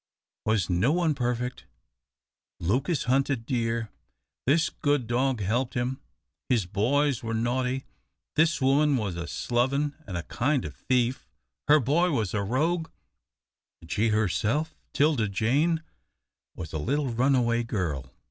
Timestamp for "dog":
5.05-5.41